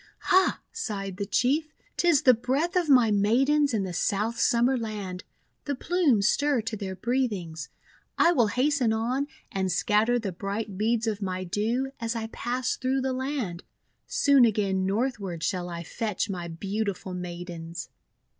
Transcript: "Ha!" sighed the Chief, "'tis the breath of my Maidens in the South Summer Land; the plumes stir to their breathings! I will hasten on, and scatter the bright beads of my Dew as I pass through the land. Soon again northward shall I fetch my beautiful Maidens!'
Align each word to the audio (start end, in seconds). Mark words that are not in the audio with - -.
"Ha!" 0.33 0.59
sighed 0.71 1.17
the 1.17 1.27
Chief, 1.27 1.71
"'tis 1.95 2.23
the 2.23 2.33
breath 2.33 2.75
of 2.75 2.89
my 2.89 3.11
Maidens 3.11 3.71
in 3.71 3.83
the 3.83 3.93
South 3.93 4.39
Summer 4.39 4.75
Land; 4.75 5.23
the 5.65 5.75
plumes 5.75 6.27
stir 6.27 6.59
to 6.61 6.75
their 6.75 6.95
breathings! 6.95 7.69
I 8.17 8.31
will 8.31 8.47
hasten 8.47 8.93
on, 8.93 9.27
and 9.51 9.71
scatter 9.71 10.17
the 10.17 10.31
bright 10.31 10.75
beads 10.75 11.05
of 11.05 11.21
my 11.21 11.43
Dew 11.43 11.91
as 11.99 12.15
I 12.15 12.25
pass 12.31 12.77
through 12.77 13.01
the 13.01 13.13
land. 13.13 13.61
Soon 14.07 14.43
again 14.43 14.87
northward 14.87 15.43
shall 15.43 15.69
I 15.69 15.83
fetch 15.83 16.31
my 16.31 16.47
beautiful 16.47 17.13
Maidens!' 17.13 17.89